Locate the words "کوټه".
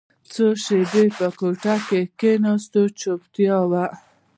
1.39-1.75